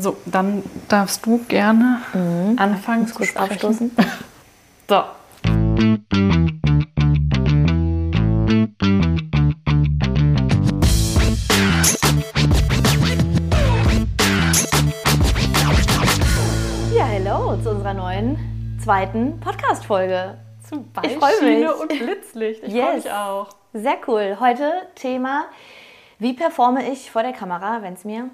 [0.00, 2.56] So, dann darfst du gerne mhm.
[2.56, 3.52] anfangen zu kurz sprechen.
[3.52, 3.90] Aufstoßen.
[4.88, 4.94] so.
[16.94, 20.38] Ja, hallo zu unserer neuen zweiten Podcast-Folge.
[20.68, 21.80] Zum Beispiel ich freue mich.
[21.80, 22.62] und Blitzlicht.
[22.62, 22.84] Ich yes.
[22.84, 23.48] freue mich auch.
[23.72, 24.36] Sehr cool.
[24.38, 25.46] Heute Thema,
[26.20, 28.30] wie performe ich vor der Kamera, wenn es mir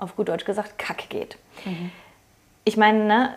[0.00, 1.36] auf gut Deutsch gesagt, kack geht.
[1.64, 1.90] Mhm.
[2.64, 3.34] Ich meine, ne,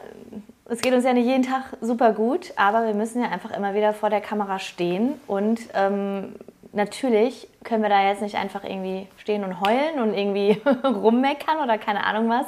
[0.65, 3.73] es geht uns ja nicht jeden Tag super gut, aber wir müssen ja einfach immer
[3.73, 6.35] wieder vor der Kamera stehen und ähm,
[6.71, 11.77] natürlich können wir da jetzt nicht einfach irgendwie stehen und heulen und irgendwie rummeckern oder
[11.77, 12.47] keine Ahnung was.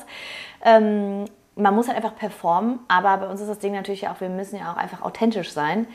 [0.64, 1.26] Ähm,
[1.56, 4.60] man muss halt einfach performen, aber bei uns ist das Ding natürlich auch, wir müssen
[4.60, 5.88] ja auch einfach authentisch sein.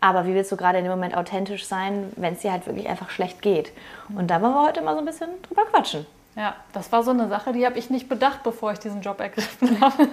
[0.00, 2.88] Aber wie willst du gerade in dem Moment authentisch sein, wenn es dir halt wirklich
[2.88, 3.72] einfach schlecht geht?
[4.14, 6.06] Und da wollen wir heute mal so ein bisschen drüber quatschen.
[6.38, 9.18] Ja, das war so eine Sache, die habe ich nicht bedacht, bevor ich diesen Job
[9.18, 10.06] ergriffen habe.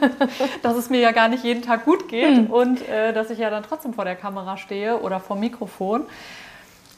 [0.64, 2.48] dass es mir ja gar nicht jeden Tag gut geht hm.
[2.48, 6.02] und äh, dass ich ja dann trotzdem vor der Kamera stehe oder vor Mikrofon.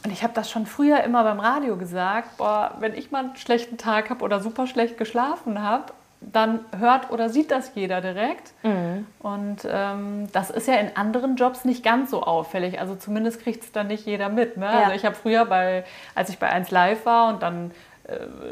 [0.05, 3.35] Und ich habe das schon früher immer beim Radio gesagt, boah, wenn ich mal einen
[3.35, 8.53] schlechten Tag habe oder super schlecht geschlafen habe, dann hört oder sieht das jeder direkt.
[8.63, 9.07] Mhm.
[9.19, 12.79] Und ähm, das ist ja in anderen Jobs nicht ganz so auffällig.
[12.79, 14.55] Also zumindest kriegt es dann nicht jeder mit.
[14.55, 14.65] Ne?
[14.65, 14.83] Ja.
[14.83, 15.83] Also ich habe früher bei,
[16.15, 17.71] als ich bei 1 Live war und dann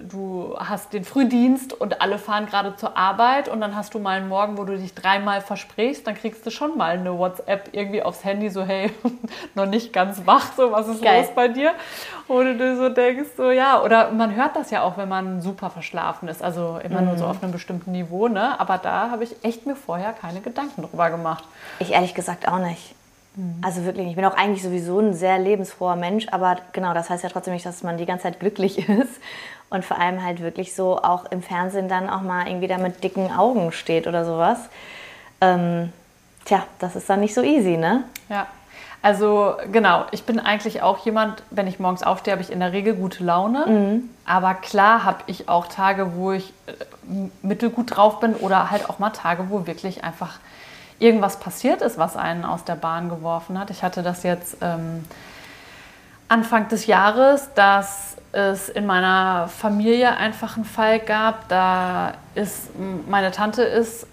[0.01, 4.17] du hast den Frühdienst und alle fahren gerade zur Arbeit und dann hast du mal
[4.17, 8.03] einen Morgen, wo du dich dreimal versprichst, dann kriegst du schon mal eine WhatsApp irgendwie
[8.03, 8.91] aufs Handy, so hey,
[9.55, 11.21] noch nicht ganz wach, so was ist Geil.
[11.21, 11.73] los bei dir?
[12.27, 15.69] Und du so denkst, so ja, oder man hört das ja auch, wenn man super
[15.69, 17.07] verschlafen ist, also immer mhm.
[17.07, 17.31] nur so mhm.
[17.31, 18.59] auf einem bestimmten Niveau, ne?
[18.59, 21.45] aber da habe ich echt mir vorher keine Gedanken drüber gemacht.
[21.79, 22.94] Ich ehrlich gesagt auch nicht.
[23.35, 23.61] Mhm.
[23.61, 27.23] Also wirklich, ich bin auch eigentlich sowieso ein sehr lebensfroher Mensch, aber genau, das heißt
[27.23, 29.19] ja trotzdem nicht, dass man die ganze Zeit glücklich ist
[29.69, 33.03] und vor allem halt wirklich so auch im Fernsehen dann auch mal irgendwie da mit
[33.03, 34.59] dicken Augen steht oder sowas.
[35.41, 35.91] Ähm,
[36.45, 38.03] tja, das ist dann nicht so easy, ne?
[38.29, 38.47] Ja.
[39.01, 42.71] Also genau, ich bin eigentlich auch jemand, wenn ich morgens aufstehe, habe ich in der
[42.71, 43.65] Regel gute Laune.
[43.67, 44.09] Mhm.
[44.25, 46.73] Aber klar habe ich auch Tage, wo ich äh,
[47.43, 50.39] mittelgut drauf bin oder halt auch mal Tage, wo wirklich einfach
[50.99, 53.69] irgendwas passiert ist, was einen aus der Bahn geworfen hat.
[53.69, 55.03] Ich hatte das jetzt ähm,
[56.27, 61.47] Anfang des Jahres, dass es in meiner Familie einfach einen Fall gab.
[61.49, 62.69] Da ist
[63.07, 64.07] meine Tante ist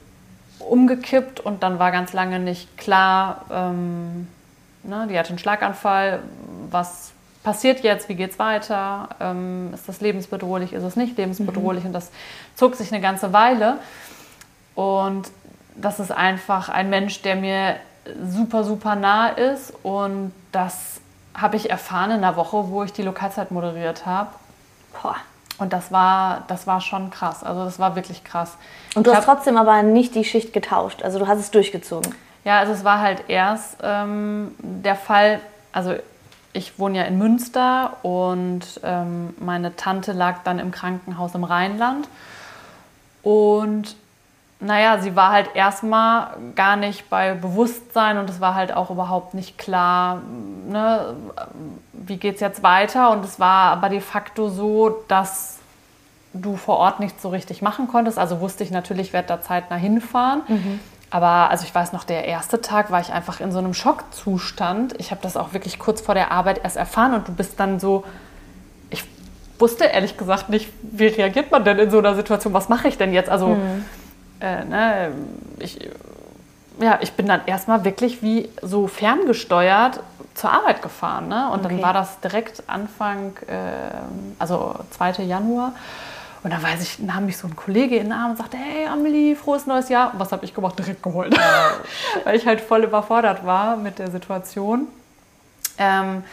[0.59, 4.28] umgekippt und dann war ganz lange nicht klar, ähm,
[4.84, 6.20] ne, die hatte einen Schlaganfall,
[6.70, 7.12] was
[7.43, 11.88] passiert jetzt, wie geht es weiter, ähm, ist das lebensbedrohlich, ist es nicht lebensbedrohlich mhm.
[11.88, 12.10] und das
[12.54, 13.78] zog sich eine ganze Weile.
[14.75, 15.31] Und
[15.77, 17.77] das ist einfach ein Mensch, der mir
[18.25, 19.72] super, super nah ist.
[19.83, 21.00] Und das
[21.34, 24.31] habe ich erfahren in einer Woche, wo ich die Lokalzeit moderiert habe.
[25.59, 27.44] Und das war, das war schon krass.
[27.44, 28.56] Also das war wirklich krass.
[28.94, 31.03] Und du ich hast hab, trotzdem aber nicht die Schicht getauscht.
[31.03, 32.15] Also du hast es durchgezogen.
[32.44, 35.41] Ja, also es war halt erst ähm, der Fall,
[35.72, 35.94] also
[36.53, 42.09] ich wohne ja in Münster und ähm, meine Tante lag dann im Krankenhaus im Rheinland.
[43.22, 43.94] Und
[44.62, 49.34] naja, sie war halt erstmal gar nicht bei Bewusstsein und es war halt auch überhaupt
[49.34, 50.23] nicht klar,
[50.69, 51.17] ne,
[51.93, 53.11] wie geht es jetzt weiter.
[53.11, 55.59] Und es war aber de facto so, dass
[56.33, 58.19] du vor Ort nichts so richtig machen konntest.
[58.19, 60.43] Also wusste ich natürlich, ich werde da zeitnah hinfahren.
[60.47, 60.81] Mhm.
[61.11, 64.94] Aber also ich weiß noch, der erste Tag war ich einfach in so einem Schockzustand.
[64.99, 67.81] Ich habe das auch wirklich kurz vor der Arbeit erst erfahren und du bist dann
[67.81, 68.05] so,
[68.91, 69.05] ich
[69.59, 72.55] wusste ehrlich gesagt nicht, wie reagiert man denn in so einer Situation?
[72.55, 73.29] Was mache ich denn jetzt?
[73.29, 73.84] Also mhm
[74.43, 75.13] äh, ne,
[75.61, 75.79] ich,
[76.81, 80.01] ja, ich bin dann erstmal wirklich wie so ferngesteuert
[80.35, 81.29] zur Arbeit gefahren.
[81.29, 81.51] Ne?
[81.51, 81.77] Und okay.
[81.77, 83.95] dann war das direkt Anfang, äh,
[84.39, 85.23] also 2.
[85.25, 85.73] Januar.
[86.43, 88.87] Und dann weiß ich, nahm mich so ein Kollege in den Arm und sagte, hey
[88.87, 90.13] Amelie, frohes neues Jahr.
[90.13, 90.77] Und was habe ich gemacht?
[90.77, 91.39] Direkt geholt.
[92.25, 94.89] Weil ich halt voll überfordert war mit der Situation.
[95.79, 96.25] Ähm,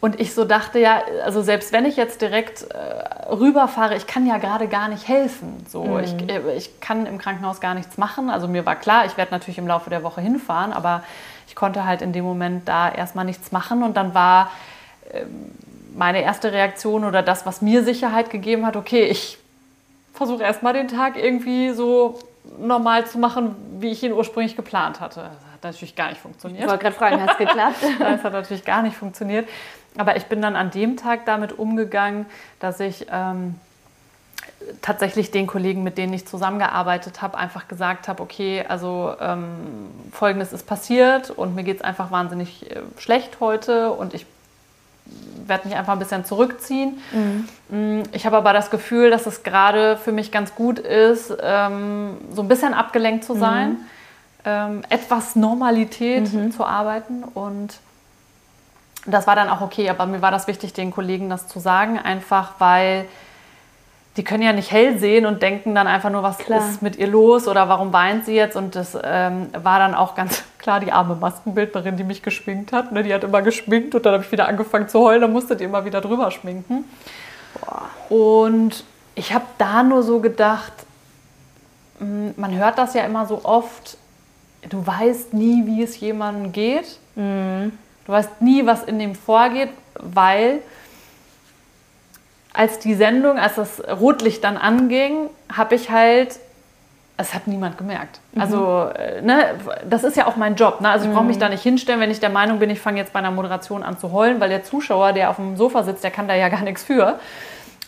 [0.00, 4.26] und ich so dachte, ja, also selbst wenn ich jetzt direkt äh, rüberfahre, ich kann
[4.26, 5.64] ja gerade gar nicht helfen.
[5.68, 6.04] So, mhm.
[6.04, 8.30] ich, äh, ich kann im Krankenhaus gar nichts machen.
[8.30, 11.02] Also mir war klar, ich werde natürlich im Laufe der Woche hinfahren, aber
[11.48, 13.82] ich konnte halt in dem Moment da erstmal nichts machen.
[13.82, 14.52] Und dann war
[15.10, 15.24] äh,
[15.96, 19.36] meine erste Reaktion oder das, was mir Sicherheit gegeben hat, okay, ich
[20.14, 22.20] versuche erstmal den Tag irgendwie so
[22.60, 25.22] normal zu machen, wie ich ihn ursprünglich geplant hatte.
[25.22, 26.62] Das hat natürlich gar nicht funktioniert.
[26.62, 27.76] Ich wollte gerade fragen, hat es geklappt?
[27.98, 29.48] das hat natürlich gar nicht funktioniert.
[29.98, 32.26] Aber ich bin dann an dem Tag damit umgegangen,
[32.60, 33.56] dass ich ähm,
[34.80, 40.52] tatsächlich den Kollegen, mit denen ich zusammengearbeitet habe, einfach gesagt habe, okay, also ähm, Folgendes
[40.52, 44.24] ist passiert und mir geht es einfach wahnsinnig äh, schlecht heute und ich
[45.46, 46.98] werde mich einfach ein bisschen zurückziehen.
[47.70, 48.02] Mhm.
[48.12, 52.42] Ich habe aber das Gefühl, dass es gerade für mich ganz gut ist, ähm, so
[52.42, 53.76] ein bisschen abgelenkt zu sein, mhm.
[54.44, 56.52] ähm, etwas Normalität mhm.
[56.52, 57.78] zu arbeiten und
[59.06, 61.98] das war dann auch okay, aber mir war das wichtig, den Kollegen das zu sagen,
[61.98, 63.06] einfach weil
[64.18, 66.58] die können ja nicht hell sehen und denken dann einfach nur, was klar.
[66.58, 68.56] ist mit ihr los oder warum weint sie jetzt?
[68.56, 72.90] Und das ähm, war dann auch ganz klar die arme Maskenbildnerin, die mich geschminkt hat.
[72.90, 73.04] Ne?
[73.04, 75.64] Die hat immer geschminkt und dann habe ich wieder angefangen zu heulen, dann musste die
[75.64, 76.84] immer wieder drüber schminken.
[77.60, 77.88] Boah.
[78.12, 78.84] Und
[79.14, 80.72] ich habe da nur so gedacht,
[82.00, 83.98] hm, man hört das ja immer so oft,
[84.68, 86.98] du weißt nie, wie es jemandem geht.
[87.14, 87.72] Mhm.
[88.08, 89.68] Du weißt nie, was in dem vorgeht,
[90.00, 90.60] weil
[92.54, 96.36] als die Sendung, als das Rotlicht dann anging, habe ich halt,
[97.18, 98.20] es hat niemand gemerkt.
[98.32, 98.40] Mhm.
[98.40, 100.80] Also, äh, ne, das ist ja auch mein Job.
[100.80, 100.88] Ne?
[100.88, 101.40] Also ich brauche mich mhm.
[101.40, 103.98] da nicht hinstellen, wenn ich der Meinung bin, ich fange jetzt bei einer Moderation an
[103.98, 106.62] zu heulen, weil der Zuschauer, der auf dem Sofa sitzt, der kann da ja gar
[106.62, 107.18] nichts für.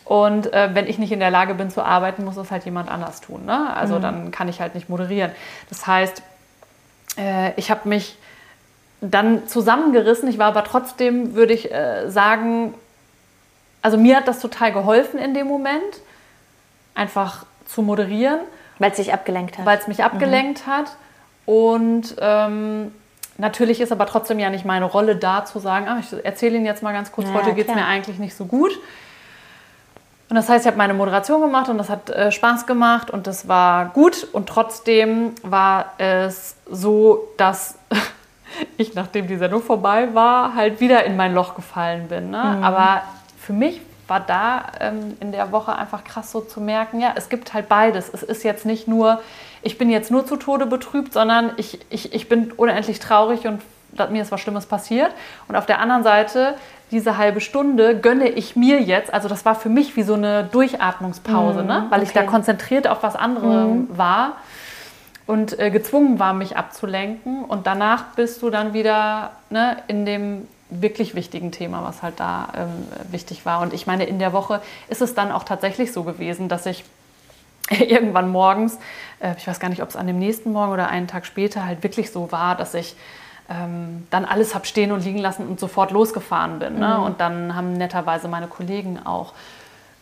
[0.05, 2.91] Und äh, wenn ich nicht in der Lage bin zu arbeiten, muss es halt jemand
[2.91, 3.47] anders tun.
[3.47, 3.75] Ne?
[3.75, 4.03] Also mhm.
[4.03, 5.31] dann kann ich halt nicht moderieren.
[5.71, 6.23] Das heißt,
[7.17, 8.19] äh, ich habe mich
[9.01, 10.29] dann zusammengerissen.
[10.29, 12.75] Ich war aber trotzdem, würde ich äh, sagen,
[13.83, 16.01] also mir hat das total geholfen in dem Moment,
[16.95, 18.41] einfach zu moderieren.
[18.79, 19.67] Weil es dich abgelenkt hat.
[19.67, 20.71] Weil es mich abgelenkt mhm.
[20.71, 20.97] hat.
[21.47, 22.93] Und ähm,
[23.39, 26.67] natürlich ist aber trotzdem ja nicht meine Rolle da zu sagen, ach, ich erzähle Ihnen
[26.67, 28.79] jetzt mal ganz kurz, ja, heute geht es mir eigentlich nicht so gut.
[30.29, 33.27] Und das heißt, ich habe meine Moderation gemacht und das hat äh, Spaß gemacht und
[33.27, 34.29] das war gut.
[34.33, 37.75] Und trotzdem war es so, dass
[38.77, 42.31] ich, nachdem die Sendung vorbei war, halt wieder in mein Loch gefallen bin.
[42.31, 42.57] Ne?
[42.59, 42.65] Mhm.
[42.65, 43.03] Aber
[43.39, 47.29] für mich war da ähm, in der Woche einfach krass so zu merken, ja, es
[47.29, 48.11] gibt halt beides.
[48.13, 49.21] Es ist jetzt nicht nur,
[49.63, 53.63] ich bin jetzt nur zu Tode betrübt, sondern ich, ich, ich bin unendlich traurig und
[54.11, 55.13] mir ist was Schlimmes passiert.
[55.49, 56.55] Und auf der anderen Seite,
[56.91, 60.45] diese halbe Stunde gönne ich mir jetzt, also das war für mich wie so eine
[60.45, 61.87] Durchatmungspause, mm, ne?
[61.89, 62.09] weil okay.
[62.09, 63.97] ich da konzentriert auf was anderes mm.
[63.97, 64.37] war
[65.27, 67.45] und äh, gezwungen war, mich abzulenken.
[67.45, 72.49] Und danach bist du dann wieder ne, in dem wirklich wichtigen Thema, was halt da
[72.57, 73.61] ähm, wichtig war.
[73.61, 76.85] Und ich meine, in der Woche ist es dann auch tatsächlich so gewesen, dass ich
[77.71, 78.79] irgendwann morgens,
[79.21, 81.65] äh, ich weiß gar nicht, ob es an dem nächsten Morgen oder einen Tag später
[81.65, 82.97] halt wirklich so war, dass ich
[83.49, 86.79] ähm, dann alles habe stehen und liegen lassen und sofort losgefahren bin.
[86.79, 86.97] Ne?
[86.99, 87.05] Mhm.
[87.05, 89.35] Und dann haben netterweise meine Kollegen auch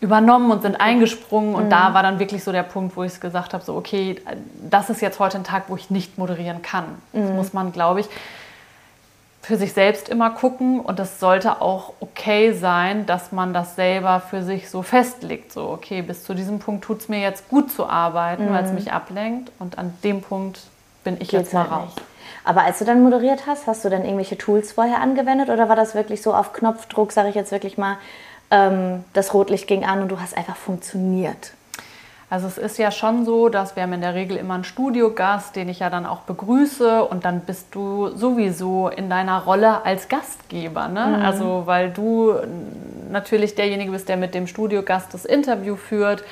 [0.00, 1.54] übernommen und sind eingesprungen.
[1.54, 1.70] Und mhm.
[1.70, 4.20] da war dann wirklich so der Punkt, wo ich gesagt habe, so okay,
[4.70, 6.84] das ist jetzt heute ein Tag, wo ich nicht moderieren kann.
[7.12, 7.22] Mhm.
[7.22, 8.08] Das muss man, glaube ich,
[9.42, 14.20] für sich selbst immer gucken und es sollte auch okay sein, dass man das selber
[14.20, 15.52] für sich so festlegt.
[15.52, 18.52] So, okay, bis zu diesem Punkt tut es mir jetzt gut zu arbeiten, mhm.
[18.52, 20.60] weil es mich ablenkt und an dem Punkt
[21.02, 21.94] bin ich Geht's jetzt mal halt raus.
[21.94, 22.06] Nicht.
[22.44, 25.76] Aber als du dann moderiert hast, hast du dann irgendwelche Tools vorher angewendet oder war
[25.76, 27.96] das wirklich so auf Knopfdruck, sage ich jetzt wirklich mal,
[28.50, 31.52] ähm, das Rotlicht ging an und du hast einfach funktioniert?
[32.30, 35.56] Also es ist ja schon so, dass wir haben in der Regel immer einen Studiogast,
[35.56, 40.08] den ich ja dann auch begrüße und dann bist du sowieso in deiner Rolle als
[40.08, 40.88] Gastgeber.
[40.88, 41.06] Ne?
[41.06, 41.24] Mhm.
[41.24, 42.34] Also weil du
[43.10, 46.22] natürlich derjenige bist, der mit dem Studiogast das Interview führt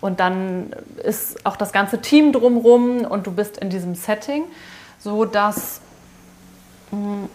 [0.00, 0.72] und dann
[1.04, 4.42] ist auch das ganze Team drumrum und du bist in diesem Setting,
[4.98, 5.80] so dass
[6.90, 7.28] hm,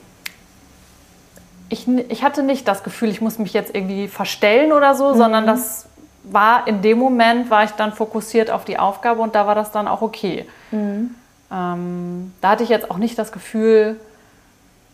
[1.69, 5.17] ich, ich hatte nicht das Gefühl, ich muss mich jetzt irgendwie verstellen oder so, mhm.
[5.17, 5.87] sondern das
[6.23, 9.71] war in dem Moment, war ich dann fokussiert auf die Aufgabe und da war das
[9.71, 10.47] dann auch okay.
[10.71, 11.15] Mhm.
[11.51, 13.99] Ähm, da hatte ich jetzt auch nicht das Gefühl,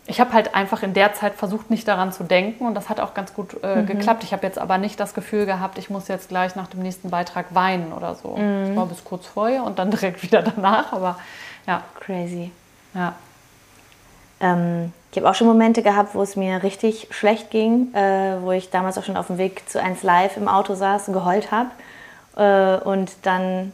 [0.08, 3.00] ich habe halt einfach in der Zeit versucht, nicht daran zu denken und das hat
[3.00, 3.86] auch ganz gut äh, mhm.
[3.88, 4.24] geklappt.
[4.24, 7.10] Ich habe jetzt aber nicht das Gefühl gehabt, ich muss jetzt gleich nach dem nächsten
[7.10, 8.38] Beitrag weinen oder so.
[8.38, 8.68] Mhm.
[8.68, 11.18] Das war bis kurz vorher und dann direkt wieder danach, aber
[11.66, 11.82] ja.
[12.00, 12.52] Crazy.
[12.94, 13.16] Ja.
[14.40, 18.52] Ähm, ich habe auch schon Momente gehabt, wo es mir richtig schlecht ging, äh, wo
[18.52, 21.52] ich damals auch schon auf dem Weg zu 1 Live im Auto saß und geheult
[21.52, 21.70] habe.
[22.36, 23.72] Äh, und dann,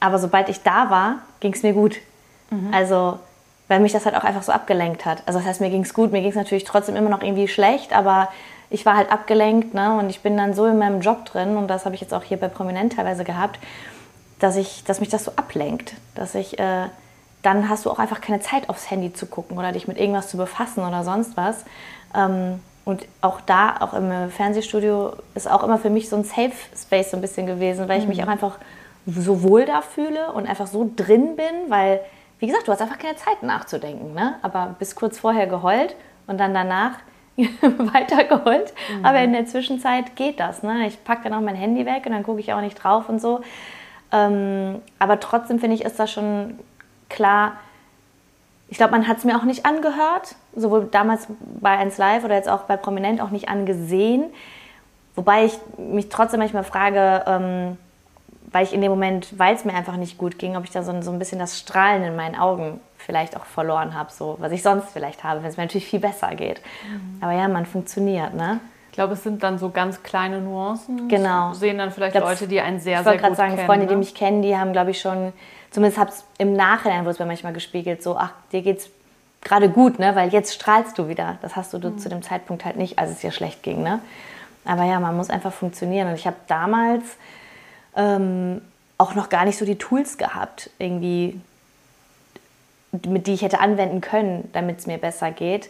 [0.00, 1.98] aber sobald ich da war, ging es mir gut.
[2.50, 2.74] Mhm.
[2.74, 3.20] Also,
[3.68, 5.22] weil mich das halt auch einfach so abgelenkt hat.
[5.26, 7.46] Also, das heißt, mir ging es gut, mir ging es natürlich trotzdem immer noch irgendwie
[7.46, 8.28] schlecht, aber
[8.70, 9.96] ich war halt abgelenkt ne?
[9.96, 12.24] und ich bin dann so in meinem Job drin und das habe ich jetzt auch
[12.24, 13.60] hier bei Prominent teilweise gehabt,
[14.40, 16.58] dass, ich, dass mich das so ablenkt, dass ich.
[16.58, 16.86] Äh,
[17.44, 20.28] dann hast du auch einfach keine Zeit aufs Handy zu gucken oder dich mit irgendwas
[20.28, 21.64] zu befassen oder sonst was.
[22.16, 26.52] Ähm, und auch da, auch im Fernsehstudio, ist auch immer für mich so ein Safe
[26.76, 28.24] Space so ein bisschen gewesen, weil ich mich mhm.
[28.24, 28.58] auch einfach
[29.06, 32.00] so wohl da fühle und einfach so drin bin, weil,
[32.38, 34.14] wie gesagt, du hast einfach keine Zeit nachzudenken.
[34.14, 34.34] Ne?
[34.42, 35.96] Aber bis kurz vorher geheult
[36.26, 36.98] und dann danach
[37.36, 38.72] weiter geheult.
[38.98, 39.04] Mhm.
[39.04, 40.62] Aber in der Zwischenzeit geht das.
[40.62, 40.86] Ne?
[40.86, 43.20] Ich packe dann auch mein Handy weg und dann gucke ich auch nicht drauf und
[43.20, 43.40] so.
[44.12, 46.58] Ähm, aber trotzdem finde ich, ist das schon
[47.08, 47.54] klar,
[48.68, 51.26] ich glaube, man hat es mir auch nicht angehört, sowohl damals
[51.60, 54.24] bei 1 Live oder jetzt auch bei Prominent auch nicht angesehen.
[55.14, 57.78] Wobei ich mich trotzdem manchmal frage, ähm,
[58.50, 60.82] weil ich in dem Moment, weil es mir einfach nicht gut ging, ob ich da
[60.82, 64.50] so, so ein bisschen das Strahlen in meinen Augen vielleicht auch verloren habe, so was
[64.52, 66.60] ich sonst vielleicht habe, wenn es mir natürlich viel besser geht.
[66.88, 67.18] Mhm.
[67.20, 68.60] Aber ja, man funktioniert, ne?
[68.94, 71.08] Ich glaube, es sind dann so ganz kleine Nuancen.
[71.08, 71.52] Genau.
[71.52, 73.32] Sehen dann vielleicht glaub, Leute, die einen sehr, sehr gut kennen.
[73.32, 73.90] Ich wollte gerade sagen, Freunde, ne?
[73.90, 75.32] die mich kennen, die haben, glaube ich, schon,
[75.72, 78.90] zumindest habe es im Nachhinein, wurde es mir manchmal gespiegelt, so, ach, dir geht's
[79.40, 80.14] gerade gut, ne?
[80.14, 81.38] Weil jetzt strahlst du wieder.
[81.42, 81.98] Das hast du mhm.
[81.98, 83.98] zu dem Zeitpunkt halt nicht, als es dir schlecht ging, ne?
[84.64, 86.06] Aber ja, man muss einfach funktionieren.
[86.06, 87.02] Und ich habe damals
[87.96, 88.60] ähm,
[88.96, 91.40] auch noch gar nicht so die Tools gehabt, irgendwie
[92.92, 95.68] mit die ich hätte anwenden können, damit es mir besser geht.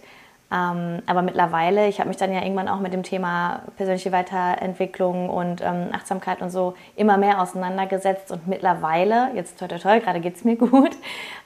[0.54, 5.28] Ähm, aber mittlerweile, ich habe mich dann ja irgendwann auch mit dem Thema persönliche Weiterentwicklung
[5.28, 8.30] und ähm, Achtsamkeit und so immer mehr auseinandergesetzt.
[8.30, 10.96] Und mittlerweile, jetzt toll, toll, toll, gerade geht es mir gut,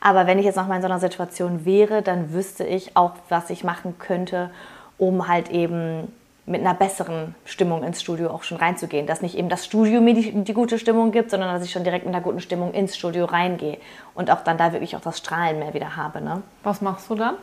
[0.01, 3.49] aber wenn ich jetzt nochmal in so einer Situation wäre, dann wüsste ich auch, was
[3.49, 4.51] ich machen könnte,
[4.99, 6.13] um halt eben
[6.45, 9.07] mit einer besseren Stimmung ins Studio auch schon reinzugehen.
[9.07, 11.85] Dass nicht eben das Studio mir die, die, gute Stimmung gibt, sondern dass ich schon
[11.85, 13.79] direkt mit einer guten Stimmung ins Studio reingehe
[14.15, 16.21] und auch dann da wirklich auch das Strahlen mehr wieder habe.
[16.21, 16.43] Ne?
[16.63, 17.37] Was machst du dann?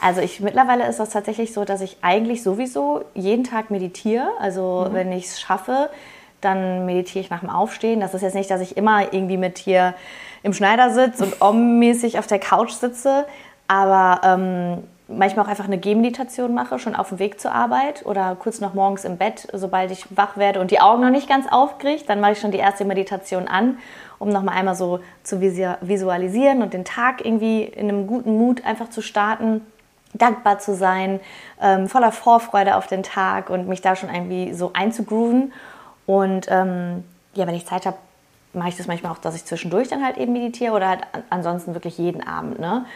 [0.00, 4.28] Also ich mittlerweile ist das tatsächlich so, dass ich eigentlich sowieso jeden Tag meditiere.
[4.38, 4.94] Also mhm.
[4.94, 5.90] wenn ich es schaffe,
[6.40, 8.00] dann meditiere ich nach dem Aufstehen.
[8.00, 9.94] Das ist jetzt nicht, dass ich immer irgendwie mit hier
[10.42, 13.24] im Schneidersitz und om-mäßig auf der Couch sitze,
[13.66, 18.36] aber ähm, manchmal auch einfach eine Gehmeditation mache, schon auf dem Weg zur Arbeit oder
[18.38, 21.46] kurz noch morgens im Bett, sobald ich wach werde und die Augen noch nicht ganz
[21.50, 23.78] aufkriege, dann mache ich schon die erste Meditation an,
[24.18, 28.90] um nochmal einmal so zu visualisieren und den Tag irgendwie in einem guten Mut einfach
[28.90, 29.62] zu starten,
[30.18, 31.20] dankbar zu sein,
[31.60, 35.52] ähm, voller Vorfreude auf den Tag und mich da schon irgendwie so einzugrooven.
[36.06, 37.04] Und ähm,
[37.34, 37.96] ja, wenn ich Zeit habe,
[38.52, 41.74] mache ich das manchmal auch, dass ich zwischendurch dann halt eben meditiere oder halt ansonsten
[41.74, 42.58] wirklich jeden Abend.
[42.58, 42.86] Ne?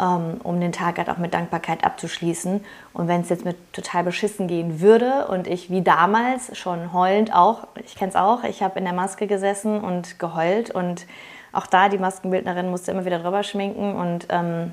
[0.00, 2.64] Ähm, um den Tag halt auch mit Dankbarkeit abzuschließen.
[2.94, 7.34] Und wenn es jetzt mit total beschissen gehen würde und ich wie damals schon heulend
[7.34, 11.06] auch, ich kenne es auch, ich habe in der Maske gesessen und geheult und
[11.52, 14.72] auch da die Maskenbildnerin musste immer wieder drüber schminken und ähm,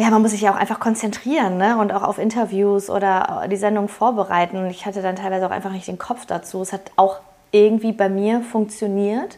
[0.00, 1.76] ja, man muss sich ja auch einfach konzentrieren ne?
[1.76, 4.66] und auch auf Interviews oder die Sendung vorbereiten.
[4.70, 6.62] Ich hatte dann teilweise auch einfach nicht den Kopf dazu.
[6.62, 7.20] Es hat auch
[7.52, 9.36] irgendwie bei mir funktioniert,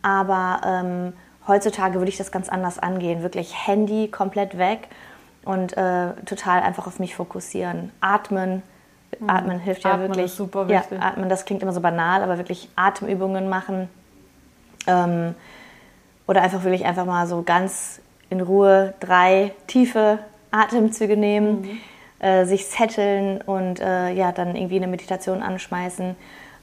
[0.00, 1.12] aber ähm,
[1.48, 3.22] heutzutage würde ich das ganz anders angehen.
[3.24, 4.86] Wirklich Handy komplett weg
[5.44, 7.90] und äh, total einfach auf mich fokussieren.
[8.00, 8.62] Atmen.
[9.18, 9.30] Mhm.
[9.30, 10.26] Atmen hilft ja atmen wirklich.
[10.26, 10.92] Ist super wichtig.
[10.92, 13.88] Ja, atmen, das klingt immer so banal, aber wirklich Atemübungen machen.
[14.86, 15.34] Ähm,
[16.28, 18.00] oder einfach wirklich einfach mal so ganz
[18.30, 20.18] in Ruhe drei tiefe
[20.50, 22.26] Atemzüge nehmen, mhm.
[22.26, 26.16] äh, sich setteln und äh, ja, dann irgendwie eine Meditation anschmeißen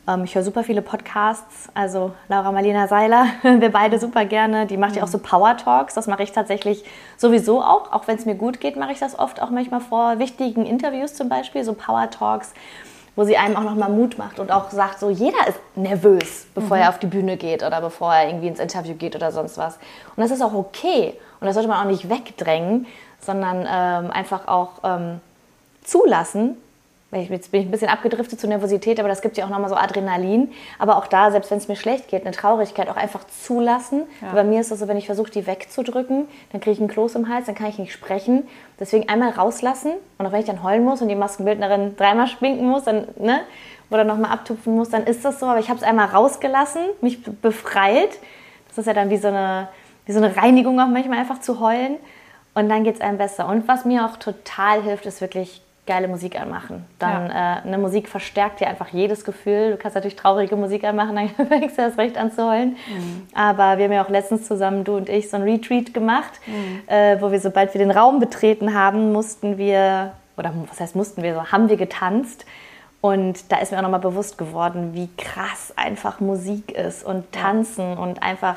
[0.07, 4.65] ähm, ich höre super viele Podcasts, also Laura Marlena Seiler, wir beide super gerne.
[4.65, 5.93] Die macht ja auch so Power Talks.
[5.93, 6.83] Das mache ich tatsächlich
[7.17, 7.91] sowieso auch.
[7.91, 11.13] Auch wenn es mir gut geht, mache ich das oft auch manchmal vor wichtigen Interviews
[11.13, 12.53] zum Beispiel, so Power Talks,
[13.15, 16.77] wo sie einem auch nochmal Mut macht und auch sagt, so jeder ist nervös, bevor
[16.77, 16.83] mhm.
[16.83, 19.75] er auf die Bühne geht oder bevor er irgendwie ins Interview geht oder sonst was.
[20.15, 21.13] Und das ist auch okay.
[21.39, 22.87] Und das sollte man auch nicht wegdrängen,
[23.19, 25.21] sondern ähm, einfach auch ähm,
[25.83, 26.57] zulassen
[27.11, 29.75] jetzt bin ich ein bisschen abgedriftet zu Nervosität, aber das gibt ja auch nochmal so
[29.75, 30.51] Adrenalin.
[30.79, 34.03] Aber auch da, selbst wenn es mir schlecht geht, eine Traurigkeit auch einfach zulassen.
[34.21, 34.33] Ja.
[34.33, 37.15] Bei mir ist das so, wenn ich versuche, die wegzudrücken, dann kriege ich einen Kloß
[37.15, 38.47] im Hals, dann kann ich nicht sprechen.
[38.79, 42.67] Deswegen einmal rauslassen und auch wenn ich dann heulen muss und die Maskenbildnerin dreimal schminken
[42.67, 43.41] muss, dann, ne,
[43.89, 45.45] oder nochmal abtupfen muss, dann ist das so.
[45.45, 48.19] Aber ich habe es einmal rausgelassen, mich befreit.
[48.67, 49.69] Das ist ja dann wie so eine,
[50.05, 51.97] wie so eine Reinigung auch manchmal einfach zu heulen.
[52.55, 53.47] Und dann geht es einem besser.
[53.47, 56.85] Und was mir auch total hilft, ist wirklich geile Musik anmachen.
[56.97, 57.57] Dann ja.
[57.57, 59.71] äh, eine Musik verstärkt dir einfach jedes Gefühl.
[59.71, 62.77] Du kannst natürlich traurige Musik anmachen, dann fängst du erst recht an zu heulen.
[62.87, 63.27] Mhm.
[63.33, 66.81] Aber wir haben ja auch letztens zusammen, du und ich, so ein Retreat gemacht, mhm.
[66.87, 71.21] äh, wo wir, sobald wir den Raum betreten haben, mussten wir, oder was heißt mussten
[71.21, 72.45] wir, so haben wir getanzt.
[73.01, 77.91] Und da ist mir auch nochmal bewusst geworden, wie krass einfach Musik ist und Tanzen
[77.91, 77.99] ja.
[77.99, 78.55] und einfach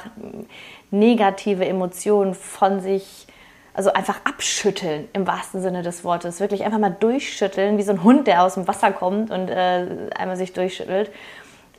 [0.91, 3.27] negative Emotionen von sich
[3.75, 6.41] also einfach abschütteln im wahrsten Sinne des Wortes.
[6.41, 9.87] Wirklich einfach mal durchschütteln, wie so ein Hund, der aus dem Wasser kommt und äh,
[10.17, 11.11] einmal sich durchschüttelt.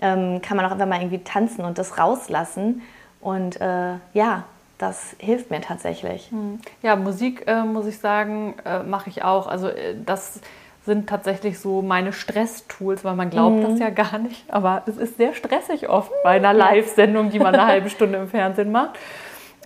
[0.02, 2.82] Ähm, kann man auch einfach mal irgendwie tanzen und das rauslassen.
[3.20, 4.44] Und äh, ja,
[4.78, 6.32] das hilft mir tatsächlich.
[6.32, 6.60] Hm.
[6.82, 9.48] Ja, Musik, äh, muss ich sagen, äh, mache ich auch.
[9.48, 10.40] Also äh, das
[10.86, 13.64] sind tatsächlich so meine Stresstools, weil man glaubt mhm.
[13.64, 14.44] das ja gar nicht.
[14.48, 18.28] Aber es ist sehr stressig oft bei einer Live-Sendung, die man eine halbe Stunde im
[18.28, 18.98] Fernsehen macht.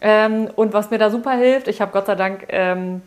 [0.04, 3.02] Ähm, und was mir da super hilft, ich habe Gott sei Dank ähm,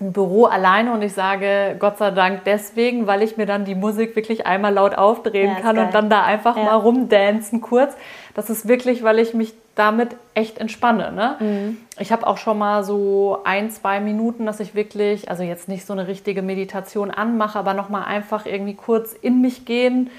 [0.00, 3.74] ein Büro alleine und ich sage Gott sei Dank deswegen, weil ich mir dann die
[3.74, 6.64] Musik wirklich einmal laut aufdrehen Ja, kann ist und dann da einfach Ja.
[6.64, 7.94] mal rumdancen kurz.
[8.34, 11.12] Das ist wirklich, weil ich mich damit echt entspanne.
[11.12, 11.36] Ne?
[11.38, 11.76] Mhm.
[11.98, 15.86] Ich habe auch schon mal so ein, zwei Minuten, dass ich wirklich, also jetzt nicht
[15.86, 20.10] so eine richtige Meditation anmache, aber nochmal einfach irgendwie kurz in mich gehen.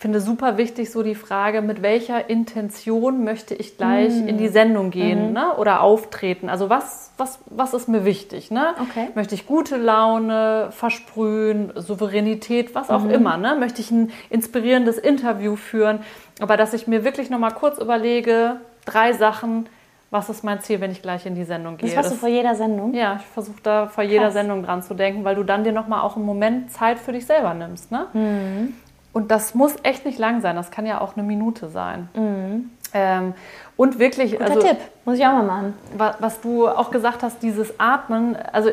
[0.00, 4.28] Finde super wichtig so die Frage, mit welcher Intention möchte ich gleich Mhm.
[4.28, 5.56] in die Sendung gehen ne?
[5.56, 6.48] oder auftreten?
[6.48, 8.52] Also was, was, was ist mir wichtig?
[8.52, 8.74] Ne?
[8.80, 9.08] Okay.
[9.16, 13.36] Möchte ich gute Laune versprühen, Souveränität, was auch immer?
[13.38, 13.56] Ne?
[13.58, 15.98] Möchte ich ein inspirierendes Interview führen?
[16.40, 19.68] Aber dass ich mir wirklich nochmal kurz überlege, drei Sachen,
[20.12, 21.88] was ist mein Ziel, wenn ich gleich in die Sendung gehe?
[21.88, 22.94] Das machst du vor jeder Sendung?
[22.94, 24.34] ja, ich versuche da vor jeder Krass.
[24.34, 27.26] Sendung dran zu denken, weil du dann dir nochmal auch einen Moment Zeit für dich
[27.26, 27.90] selber nimmst.
[27.90, 28.06] Ne?
[28.12, 28.74] Mhm.
[29.18, 32.08] Und das muss echt nicht lang sein, das kann ja auch eine Minute sein.
[32.14, 32.70] Mhm.
[32.94, 33.34] Ähm,
[33.76, 35.74] und wirklich, Guter also Tipp, muss ich auch mal machen.
[35.96, 38.70] wa- was du auch gesagt hast, dieses Atmen, also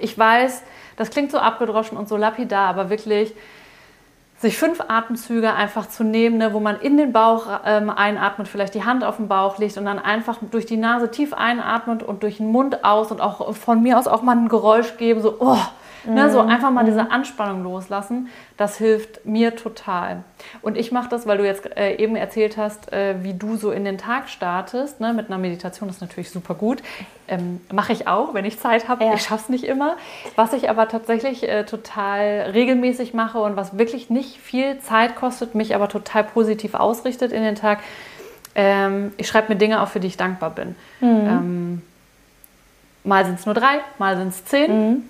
[0.00, 0.62] ich weiß,
[0.96, 3.34] das klingt so abgedroschen und so lapidar, aber wirklich
[4.38, 8.74] sich fünf Atemzüge einfach zu nehmen, ne, wo man in den Bauch ähm, einatmet, vielleicht
[8.76, 12.22] die Hand auf den Bauch legt und dann einfach durch die Nase tief einatmet und
[12.22, 15.34] durch den Mund aus und auch von mir aus auch mal ein Geräusch geben, so,
[15.40, 15.58] oh,
[16.04, 20.24] ne, so einfach mal diese Anspannung loslassen, das hilft mir total.
[20.60, 23.70] Und ich mache das, weil du jetzt äh, eben erzählt hast, äh, wie du so
[23.70, 26.82] in den Tag startest, ne, mit einer Meditation, das ist natürlich super gut.
[27.28, 29.04] Ähm, mache ich auch, wenn ich Zeit habe.
[29.04, 29.14] Ja.
[29.14, 29.96] Ich schaffe es nicht immer.
[30.36, 35.54] Was ich aber tatsächlich äh, total regelmäßig mache und was wirklich nicht viel Zeit kostet,
[35.54, 37.78] mich aber total positiv ausrichtet in den Tag,
[38.54, 40.76] ähm, ich schreibe mir Dinge auf, für die ich dankbar bin.
[41.00, 41.82] Ähm,
[43.04, 45.08] mal sind es nur drei, mal sind es zehn.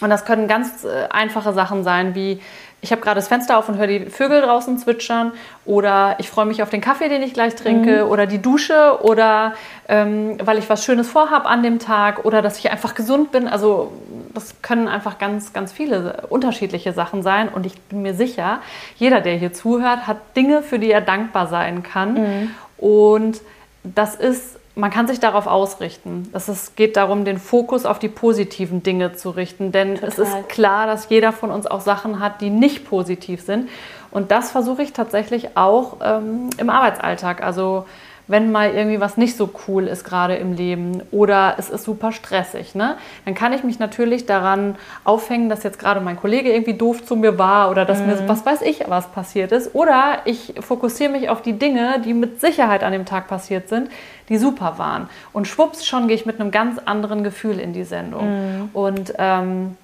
[0.00, 2.40] Und das können ganz äh, einfache Sachen sein, wie
[2.80, 5.32] ich habe gerade das Fenster auf und höre die Vögel draußen zwitschern
[5.64, 9.54] oder ich freue mich auf den Kaffee, den ich gleich trinke oder die Dusche oder
[9.88, 13.48] ähm, weil ich was Schönes vorhab an dem Tag oder dass ich einfach gesund bin.
[13.48, 13.92] Also
[14.32, 18.60] das können einfach ganz, ganz viele unterschiedliche Sachen sein und ich bin mir sicher,
[18.96, 22.54] jeder, der hier zuhört, hat Dinge, für die er dankbar sein kann.
[22.76, 23.40] Und
[23.82, 26.30] das ist man kann sich darauf ausrichten.
[26.32, 29.72] Es geht darum, den Fokus auf die positiven Dinge zu richten.
[29.72, 30.40] Denn es Total.
[30.40, 33.68] ist klar, dass jeder von uns auch Sachen hat, die nicht positiv sind.
[34.12, 37.42] Und das versuche ich tatsächlich auch ähm, im Arbeitsalltag.
[37.42, 37.86] Also
[38.28, 42.12] wenn mal irgendwie was nicht so cool ist gerade im Leben oder es ist super
[42.12, 42.96] stressig, ne?
[43.24, 47.16] dann kann ich mich natürlich daran aufhängen, dass jetzt gerade mein Kollege irgendwie doof zu
[47.16, 49.74] mir war oder dass mir was weiß ich was passiert ist.
[49.74, 53.90] Oder ich fokussiere mich auf die Dinge, die mit Sicherheit an dem Tag passiert sind,
[54.28, 55.08] die super waren.
[55.32, 58.70] Und schwupps, schon gehe ich mit einem ganz anderen Gefühl in die Sendung.
[58.74, 59.76] Und ähm,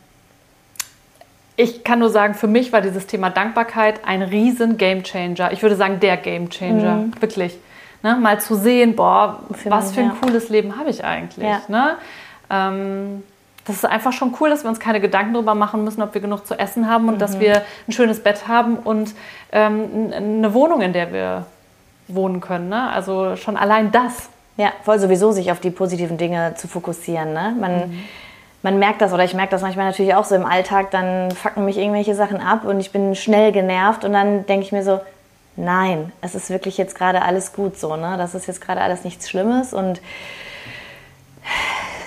[1.57, 5.53] ich kann nur sagen, für mich war dieses Thema Dankbarkeit ein riesen Gamechanger.
[5.53, 7.57] Ich würde sagen, der Gamechanger, wirklich.
[8.05, 8.15] Ne?
[8.17, 10.15] Mal zu sehen, boah, Für was man- für ein ja.
[10.21, 11.45] cooles Leben habe ich eigentlich.
[11.49, 11.61] Ja.
[11.69, 11.97] Ne?
[12.51, 13.23] Ähm,
[13.67, 16.21] das ist einfach schon cool, dass wir uns keine Gedanken darüber machen müssen, ob wir
[16.21, 17.19] genug zu essen haben und Mhm.
[17.19, 19.15] dass wir ein schönes Bett haben und
[19.53, 21.47] ähm, eine Wohnung, in der wir
[22.07, 22.69] wohnen können.
[22.69, 22.91] Ne?
[22.91, 24.29] Also schon allein das.
[24.59, 27.33] Ja, voll sowieso sich auf die positiven Dinge zu fokussieren.
[27.33, 27.57] Ne?
[27.59, 28.05] Man,
[28.63, 31.65] man merkt das oder ich merke das manchmal natürlich auch so im Alltag, dann fucken
[31.65, 35.01] mich irgendwelche Sachen ab und ich bin schnell genervt und dann denke ich mir so,
[35.57, 38.17] nein, es ist wirklich jetzt gerade alles gut so, ne?
[38.19, 40.01] Das ist jetzt gerade alles nichts Schlimmes und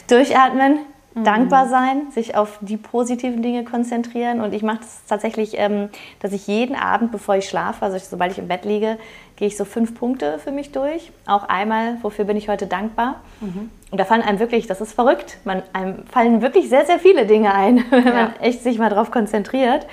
[0.07, 0.79] durchatmen,
[1.15, 4.39] dankbar sein, sich auf die positiven Dinge konzentrieren.
[4.39, 8.03] Und ich mache das tatsächlich, ähm, dass ich jeden Abend, bevor ich schlafe, also ich,
[8.03, 8.97] sobald ich im Bett liege,
[9.35, 11.11] gehe ich so fünf Punkte für mich durch.
[11.25, 13.15] Auch einmal, wofür bin ich heute dankbar.
[13.41, 17.25] Und da fallen einem wirklich, das ist verrückt, man, einem fallen wirklich sehr, sehr viele
[17.25, 18.13] Dinge ein, wenn Ja.
[18.13, 19.87] man echt sich mal drauf konzentriert.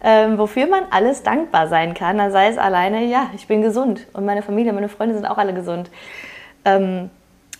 [0.00, 2.18] Ähm, wofür man alles dankbar sein kann.
[2.18, 5.38] Da sei es alleine, ja, ich bin gesund und meine Familie, meine Freunde sind auch
[5.38, 5.90] alle gesund.
[6.64, 7.10] Ähm,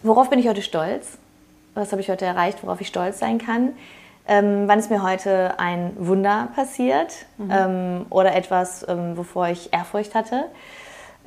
[0.03, 1.18] worauf bin ich heute stolz?
[1.74, 3.72] Was habe ich heute erreicht, worauf ich stolz sein kann?
[4.29, 10.14] Ähm, wann ist mir heute ein Wunder passiert ähm, oder etwas, ähm, wovor ich Ehrfurcht
[10.14, 10.44] hatte?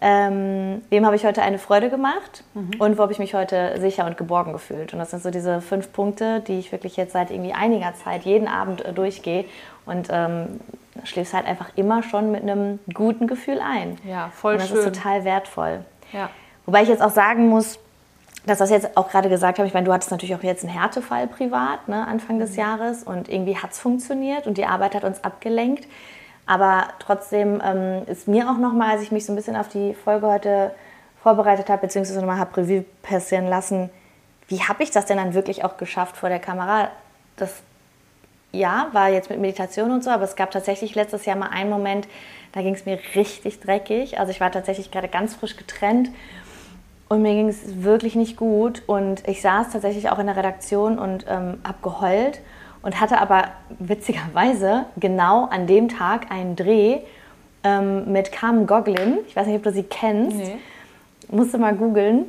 [0.03, 2.43] Ähm, wem habe ich heute eine Freude gemacht
[2.79, 4.93] und wo habe ich mich heute sicher und geborgen gefühlt?
[4.93, 8.23] Und das sind so diese fünf Punkte, die ich wirklich jetzt seit irgendwie einiger Zeit
[8.23, 9.45] jeden Abend äh, durchgehe
[9.85, 10.59] und ähm,
[11.03, 13.97] schläfst halt einfach immer schon mit einem guten Gefühl ein.
[14.05, 14.79] Ja, voll und das schön.
[14.79, 15.85] ist total wertvoll.
[16.11, 16.29] Ja.
[16.65, 17.79] Wobei ich jetzt auch sagen muss,
[18.45, 20.73] dass das jetzt auch gerade gesagt habe, ich meine, du hattest natürlich auch jetzt einen
[20.73, 25.03] Härtefall privat, ne, Anfang des Jahres und irgendwie hat es funktioniert und die Arbeit hat
[25.03, 25.87] uns abgelenkt.
[26.47, 29.93] Aber trotzdem ähm, ist mir auch nochmal, als ich mich so ein bisschen auf die
[29.93, 30.71] Folge heute
[31.21, 33.89] vorbereitet habe, beziehungsweise nochmal habe Revue passieren lassen,
[34.47, 36.89] wie habe ich das denn dann wirklich auch geschafft vor der Kamera?
[37.37, 37.61] Das
[38.51, 41.69] ja, war jetzt mit Meditation und so, aber es gab tatsächlich letztes Jahr mal einen
[41.69, 42.07] Moment,
[42.51, 44.19] da ging es mir richtig dreckig.
[44.19, 46.09] Also ich war tatsächlich gerade ganz frisch getrennt
[47.07, 48.83] und mir ging es wirklich nicht gut.
[48.87, 52.41] Und ich saß tatsächlich auch in der Redaktion und ähm, habe geheult
[52.81, 53.45] und hatte aber
[53.79, 56.99] witzigerweise genau an dem Tag einen Dreh
[57.63, 59.19] ähm, mit Carmen Goglin.
[59.27, 60.37] Ich weiß nicht, ob du sie kennst.
[60.37, 60.57] Nee.
[61.29, 62.25] Musste mal googeln.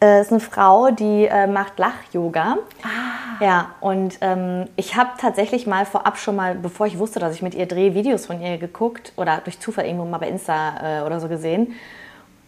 [0.00, 2.58] Äh, ist eine Frau, die äh, macht Lach-Yoga.
[2.82, 3.44] Ah.
[3.44, 7.42] Ja, und ähm, ich habe tatsächlich mal vorab schon mal, bevor ich wusste, dass ich
[7.42, 11.06] mit ihr drehe, Videos von ihr geguckt oder durch Zufall irgendwo mal bei Insta äh,
[11.06, 11.74] oder so gesehen.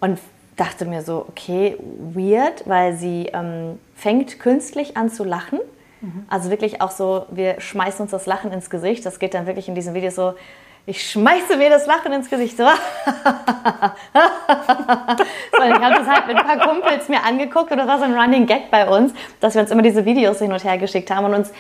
[0.00, 0.18] Und
[0.57, 1.76] dachte mir so, okay,
[2.14, 5.59] weird, weil sie ähm, fängt künstlich an zu lachen.
[6.00, 6.26] Mhm.
[6.29, 9.07] Also wirklich auch so, wir schmeißen uns das Lachen ins Gesicht.
[9.07, 10.35] Das geht dann wirklich in diesem Video so,
[10.90, 12.57] ich schmeiße mir das Lachen ins Gesicht.
[12.57, 12.64] So.
[12.64, 12.70] so
[15.62, 18.14] ich habe das halt mit ein paar Kumpels mir angeguckt und das war so ein
[18.14, 21.26] Running Gag bei uns, dass wir uns immer diese Videos hin und her geschickt haben
[21.26, 21.53] und uns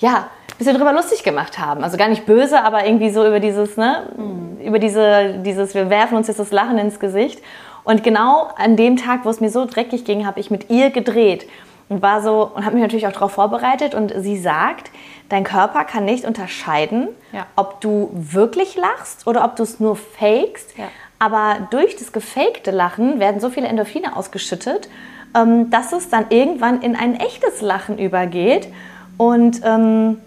[0.00, 1.84] ja, ein bisschen drüber lustig gemacht haben.
[1.84, 4.58] Also gar nicht böse, aber irgendwie so über dieses, ne, mhm.
[4.60, 7.40] über diese, dieses, wir werfen uns jetzt das Lachen ins Gesicht.
[7.84, 10.90] Und genau an dem Tag, wo es mir so dreckig ging, habe ich mit ihr
[10.90, 11.46] gedreht
[11.88, 13.94] und war so und habe mich natürlich auch darauf vorbereitet.
[13.94, 14.90] Und sie sagt,
[15.28, 17.46] dein Körper kann nicht unterscheiden, ja.
[17.56, 20.76] ob du wirklich lachst oder ob du es nur fakest.
[20.76, 20.88] Ja.
[21.18, 24.88] Aber durch das gefakte Lachen werden so viele Endorphine ausgeschüttet,
[25.36, 28.68] ähm, dass es dann irgendwann in ein echtes Lachen übergeht.
[29.16, 30.18] Und ähm,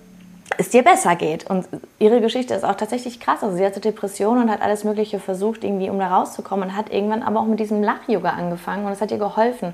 [0.58, 1.50] es dir besser geht.
[1.50, 1.68] Und
[2.00, 3.44] ihre Geschichte ist auch tatsächlich krass.
[3.44, 6.92] Also sie hatte Depressionen und hat alles Mögliche versucht, irgendwie um da rauszukommen und hat
[6.92, 9.74] irgendwann aber auch mit diesem Lach-Yoga angefangen und es hat ihr geholfen.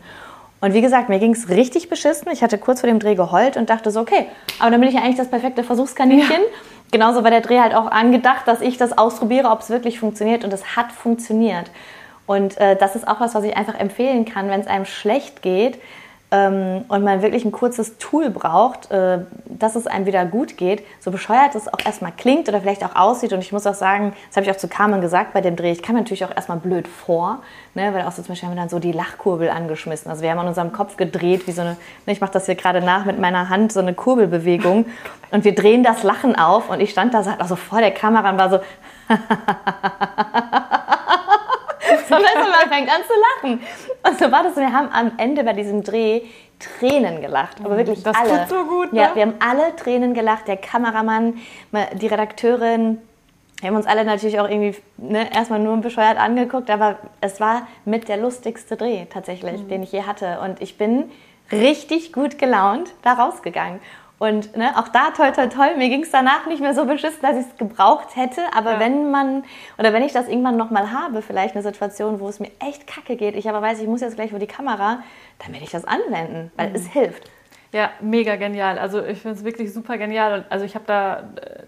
[0.64, 2.32] Und wie gesagt, mir ging es richtig beschissen.
[2.32, 4.28] Ich hatte kurz vor dem Dreh geheult und dachte so, okay,
[4.60, 6.32] aber dann bin ich ja eigentlich das perfekte Versuchskaninchen.
[6.32, 6.58] Ja.
[6.90, 10.46] Genauso war der Dreh halt auch angedacht, dass ich das ausprobiere, ob es wirklich funktioniert.
[10.46, 11.70] Und es hat funktioniert.
[12.28, 15.42] Und äh, das ist auch was, was ich einfach empfehlen kann, wenn es einem schlecht
[15.42, 15.82] geht
[16.34, 20.84] ähm, und man wirklich ein kurzes Tool braucht, äh, dass es einem wieder gut geht,
[21.00, 23.34] so bescheuert es auch erstmal klingt oder vielleicht auch aussieht.
[23.34, 25.72] Und ich muss auch sagen, das habe ich auch zu Carmen gesagt bei dem Dreh,
[25.72, 27.44] ich kam natürlich auch erstmal blöd vor,
[27.76, 30.10] ne, weil auch so zum Beispiel haben wir dann so die Lachkurbel angeschmissen.
[30.10, 32.56] Also wir haben an unserem Kopf gedreht, wie so eine, ne, ich mache das hier
[32.56, 34.88] gerade nach mit meiner Hand, so eine Kurbelbewegung.
[35.30, 38.40] Und wir drehen das Lachen auf und ich stand da also vor der Kamera und
[38.40, 38.60] war so,
[42.10, 43.62] so, weißt du, man fängt an zu lachen.
[44.08, 44.56] Und so war das.
[44.56, 46.22] Wir haben am Ende bei diesem Dreh
[46.60, 47.58] Tränen gelacht.
[47.64, 48.30] Aber wirklich das alle.
[48.30, 49.02] Das tut so gut, ne?
[49.02, 50.48] Ja, wir haben alle Tränen gelacht.
[50.48, 51.36] Der Kameramann,
[51.94, 53.02] die Redakteurin.
[53.60, 57.66] Wir haben uns alle natürlich auch irgendwie ne, erstmal nur bescheuert angeguckt, aber es war
[57.86, 59.68] mit der lustigste Dreh tatsächlich, mhm.
[59.70, 60.40] den ich je hatte.
[60.42, 61.10] Und ich bin
[61.50, 63.80] richtig gut gelaunt da rausgegangen.
[64.20, 67.22] Und ne, auch da, toll, toll, toll, mir ging es danach nicht mehr so beschissen,
[67.22, 68.42] dass ich es gebraucht hätte.
[68.56, 68.80] Aber ja.
[68.80, 69.44] wenn man,
[69.78, 73.16] oder wenn ich das irgendwann nochmal habe, vielleicht eine Situation, wo es mir echt kacke
[73.16, 75.04] geht, ich aber weiß, ich muss jetzt gleich vor die Kamera,
[75.40, 76.76] dann werde ich das anwenden, weil mhm.
[76.76, 77.30] es hilft.
[77.74, 78.78] Ja, mega genial.
[78.78, 80.46] Also ich finde es wirklich super genial.
[80.52, 81.24] Also ich habe da,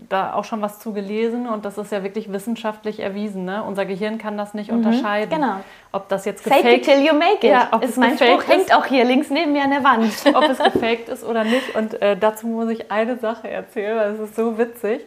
[0.07, 3.43] da auch schon was zu gelesen und das ist ja wirklich wissenschaftlich erwiesen.
[3.43, 3.63] Ne?
[3.63, 5.31] Unser Gehirn kann das nicht mhm, unterscheiden.
[5.31, 5.61] Genau.
[5.91, 7.45] Ob das jetzt gefaked Fake it till you make it.
[7.45, 10.13] Ja, ob ist mein Spruch, ist, hängt auch hier links neben mir an der Wand.
[10.35, 11.75] ob es gefaked ist oder nicht.
[11.75, 15.01] Und äh, dazu muss ich eine Sache erzählen, weil es ist so witzig.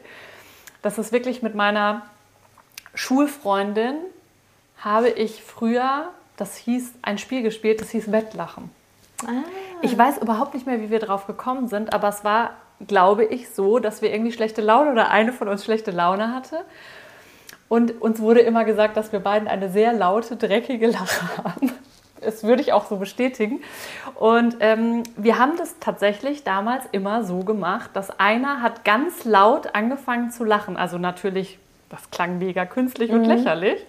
[0.82, 2.02] Das ist wirklich mit meiner
[2.94, 3.94] Schulfreundin
[4.78, 8.70] habe ich früher, das hieß, ein Spiel gespielt, das hieß Wettlachen.
[9.24, 9.44] Ah.
[9.82, 12.50] Ich weiß überhaupt nicht mehr, wie wir drauf gekommen sind, aber es war,
[12.86, 16.64] glaube ich, so, dass wir irgendwie schlechte Laune oder eine von uns schlechte Laune hatte.
[17.68, 21.72] Und uns wurde immer gesagt, dass wir beiden eine sehr laute, dreckige Lache haben.
[22.20, 23.60] Das würde ich auch so bestätigen.
[24.14, 29.74] Und ähm, wir haben das tatsächlich damals immer so gemacht, dass einer hat ganz laut
[29.74, 30.76] angefangen zu lachen.
[30.76, 31.58] Also natürlich,
[31.90, 33.20] das klang mega künstlich mhm.
[33.20, 33.86] und lächerlich.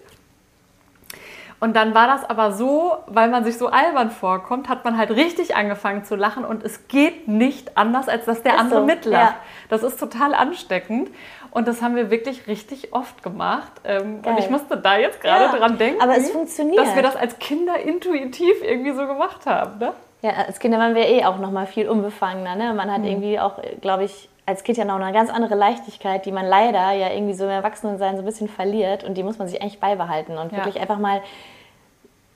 [1.60, 5.12] Und dann war das aber so, weil man sich so albern vorkommt, hat man halt
[5.12, 8.86] richtig angefangen zu lachen und es geht nicht anders, als dass der ist andere so,
[8.86, 9.34] mitlacht.
[9.34, 9.40] Ja.
[9.68, 11.10] Das ist total ansteckend
[11.52, 13.72] und das haben wir wirklich richtig oft gemacht.
[13.84, 16.80] Ähm, und ich musste da jetzt gerade ja, dran denken, aber es funktioniert.
[16.80, 19.80] dass wir das als Kinder intuitiv irgendwie so gemacht haben.
[19.80, 19.92] Ne?
[20.22, 22.56] Ja, als Kinder waren wir eh auch noch mal viel unbefangener.
[22.56, 22.74] Ne?
[22.74, 23.08] Man hat mhm.
[23.08, 26.92] irgendwie auch, glaube ich, als Kind ja noch eine ganz andere Leichtigkeit, die man leider
[26.92, 29.80] ja irgendwie so im Erwachsenensein so ein bisschen verliert und die muss man sich eigentlich
[29.80, 30.58] beibehalten und ja.
[30.58, 31.22] wirklich einfach mal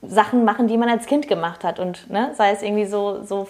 [0.04, 3.48] Sachen machen, die man als Kind gemacht hat und ne, sei es irgendwie so, so,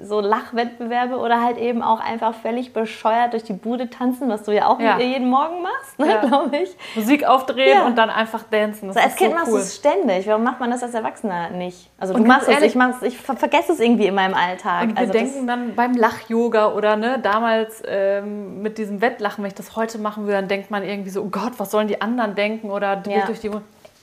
[0.00, 4.52] so Lachwettbewerbe oder halt eben auch einfach völlig bescheuert durch die Bude tanzen, was du
[4.52, 4.98] ja auch ja.
[4.98, 6.20] jeden Morgen machst, ne, ja.
[6.26, 6.74] glaube ich.
[6.94, 7.86] Musik aufdrehen ja.
[7.86, 8.88] und dann einfach dancen.
[8.88, 9.58] Das so, als Kind so machst cool.
[9.58, 10.26] du es ständig.
[10.26, 11.90] Warum macht man das als Erwachsener nicht?
[11.98, 14.84] Also und du machst es, ich, mach's, ich ver vergesse es irgendwie in meinem Alltag.
[14.84, 19.48] Und wir also denken dann beim Lach-Yoga oder ne, damals ähm, mit diesem Wettlachen, wenn
[19.48, 22.00] ich das heute machen würde, dann denkt man irgendwie so, oh Gott, was sollen die
[22.00, 23.50] anderen denken oder durch die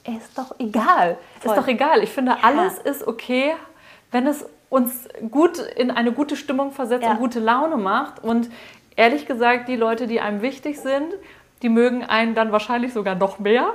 [0.07, 1.17] ist doch egal.
[1.39, 1.51] Voll.
[1.51, 2.03] Ist doch egal.
[2.03, 3.53] Ich finde, alles ist okay,
[4.11, 7.11] wenn es uns gut in eine gute Stimmung versetzt ja.
[7.11, 8.23] und gute Laune macht.
[8.23, 8.49] Und
[8.95, 11.13] ehrlich gesagt, die Leute, die einem wichtig sind,
[11.61, 13.73] die mögen einen dann wahrscheinlich sogar noch mehr.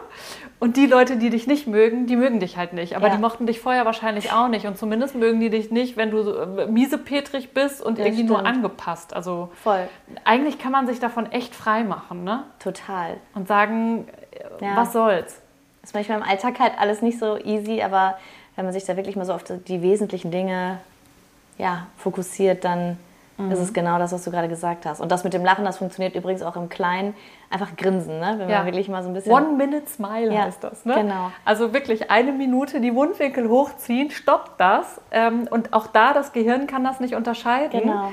[0.59, 2.97] Und die Leute, die dich nicht mögen, die mögen dich halt nicht.
[2.97, 3.17] Aber ja.
[3.17, 4.67] die mochten dich vorher wahrscheinlich auch nicht.
[4.67, 8.25] Und zumindest mögen die dich nicht, wenn du so äh, miesepetrig bist und das irgendwie
[8.25, 8.39] stimmt.
[8.41, 9.15] nur angepasst.
[9.15, 9.87] Also Voll.
[10.25, 12.45] eigentlich kann man sich davon echt frei machen, ne?
[12.59, 13.19] Total.
[13.35, 14.09] Und sagen,
[14.61, 14.77] ja.
[14.77, 15.43] was soll's.
[15.83, 18.17] Das ist manchmal im Alltag halt alles nicht so easy, aber
[18.57, 20.79] wenn man sich da wirklich mal so auf die wesentlichen Dinge
[21.59, 22.99] ja, fokussiert, dann
[23.37, 23.51] mhm.
[23.51, 25.01] ist es genau das, was du gerade gesagt hast.
[25.01, 27.15] Und das mit dem Lachen, das funktioniert übrigens auch im Kleinen.
[27.51, 28.35] Einfach grinsen, ne?
[28.39, 28.59] wenn ja.
[28.59, 29.33] man wirklich mal so ein bisschen...
[29.33, 30.85] One-Minute-Smile ja, heißt das.
[30.85, 30.95] Ne?
[30.95, 31.31] Genau.
[31.45, 35.01] Also wirklich eine Minute die Mundwinkel hochziehen, stoppt das.
[35.13, 37.83] Ähm, und auch da, das Gehirn kann das nicht unterscheiden.
[37.83, 38.13] Genau.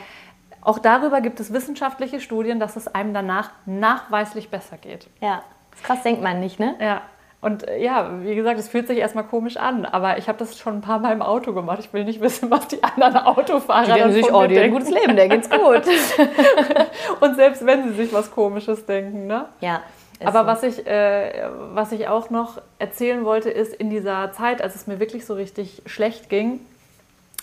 [0.62, 5.08] Auch darüber gibt es wissenschaftliche Studien, dass es einem danach nachweislich besser geht.
[5.20, 6.76] Ja, das krass denkt man nicht, ne?
[6.80, 7.02] Ja.
[7.42, 10.58] Und äh, ja, wie gesagt, es fühlt sich erstmal komisch an, aber ich habe das
[10.60, 11.80] schon ein paar Mal im Auto gemacht.
[11.80, 14.92] Ich will nicht wissen, was die anderen Autofahrer die denken sich, oh, die ein gutes
[14.92, 15.82] Leben, der geht's gut.
[17.20, 19.46] und selbst wenn sie sich was Komisches denken, ne?
[19.60, 19.82] Ja.
[20.24, 20.46] Aber so.
[20.46, 24.86] was, ich, äh, was ich auch noch erzählen wollte, ist in dieser Zeit, als es
[24.86, 26.60] mir wirklich so richtig schlecht ging,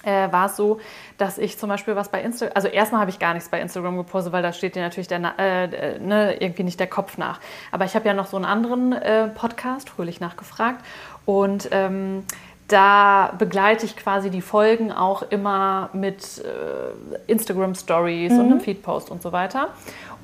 [0.09, 0.81] äh, war es so,
[1.19, 3.97] dass ich zum Beispiel was bei Instagram, also erstmal habe ich gar nichts bei Instagram
[3.97, 7.41] gepostet, weil da steht dir natürlich der, äh, ne, irgendwie nicht der Kopf nach.
[7.73, 10.85] Aber ich habe ja noch so einen anderen äh, Podcast, fröhlich nachgefragt,
[11.27, 12.25] und ähm,
[12.69, 18.39] da begleite ich quasi die Folgen auch immer mit äh, Instagram Stories mhm.
[18.39, 19.69] und einem Feed-Post und so weiter.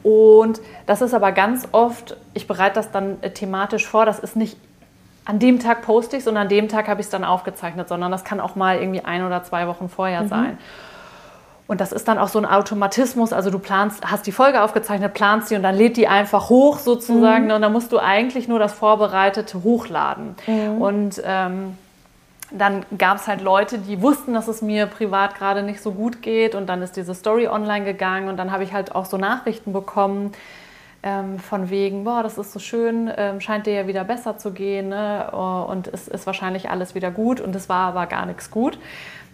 [0.03, 4.37] Und das ist aber ganz oft, ich bereite das dann äh, thematisch vor, das ist
[4.37, 4.57] nicht
[5.25, 7.89] an dem Tag poste ich es und an dem Tag habe ich es dann aufgezeichnet,
[7.89, 10.29] sondern das kann auch mal irgendwie ein oder zwei Wochen vorher mhm.
[10.29, 10.59] sein.
[11.67, 13.33] Und das ist dann auch so ein Automatismus.
[13.33, 16.79] Also du planst, hast die Folge aufgezeichnet, planst sie und dann lädt die einfach hoch
[16.79, 17.47] sozusagen.
[17.47, 17.53] Mhm.
[17.53, 20.35] Und dann musst du eigentlich nur das Vorbereitete hochladen.
[20.47, 20.83] Mhm.
[20.83, 21.79] Und ähm,
[22.51, 26.21] dann gab es halt Leute, die wussten, dass es mir privat gerade nicht so gut
[26.21, 26.55] geht.
[26.55, 29.73] Und dann ist diese Story online gegangen und dann habe ich halt auch so Nachrichten
[29.73, 30.33] bekommen
[31.05, 34.53] ähm, von wegen, boah, das ist so schön, ähm, scheint dir ja wieder besser zu
[34.53, 35.29] gehen ne?
[35.33, 38.79] Oh, und es ist wahrscheinlich alles wieder gut und es war aber gar nichts gut.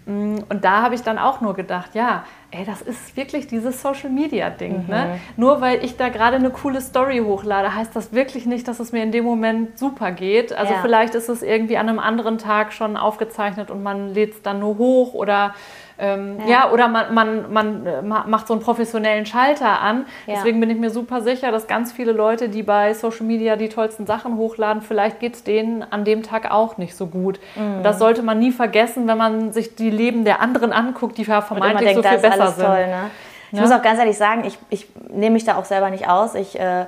[0.06, 3.80] Mm, und da habe ich dann auch nur gedacht, ja, ey, das ist wirklich dieses
[3.80, 4.72] Social Media Ding.
[4.72, 4.82] Ne?
[4.82, 4.88] Mhm.
[4.88, 5.20] Ne?
[5.36, 8.90] Nur weil ich da gerade eine coole Story hochlade, heißt das wirklich nicht, dass es
[8.90, 10.52] mir in dem Moment super geht.
[10.52, 10.80] Also ja.
[10.82, 14.58] vielleicht ist es irgendwie an einem anderen Tag schon aufgezeichnet und man lädt es dann
[14.58, 15.54] nur hoch oder
[16.00, 16.48] ähm, ja.
[16.48, 16.70] ja.
[16.72, 20.06] oder man, man, man äh, macht so einen professionellen Schalter an.
[20.26, 20.34] Ja.
[20.34, 23.68] Deswegen bin ich mir super sicher, dass ganz viele Leute, die bei Social Media die
[23.68, 27.38] tollsten Sachen hochladen, vielleicht geht es denen an dem Tag auch nicht so gut.
[27.56, 27.82] Mhm.
[27.82, 31.42] das sollte man nie vergessen, wenn man sich die Leben der anderen anguckt, die ja
[31.42, 32.66] vermeintlich denkt, so viel besser sind.
[32.66, 33.10] Toll, ne?
[33.52, 33.62] Ich ja?
[33.62, 36.34] muss auch ganz ehrlich sagen, ich, ich nehme mich da auch selber nicht aus.
[36.34, 36.86] Ich, äh,